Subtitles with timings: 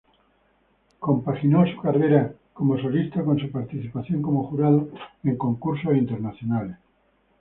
[0.97, 4.89] Compaginó su carrera como solista con su participación como jurado
[5.23, 6.75] en concursos internacionales.